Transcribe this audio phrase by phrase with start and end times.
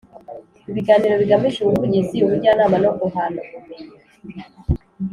[0.69, 3.95] Ibiganiro bigamije ubuvugizi ubujyanama no guhana ubumenyi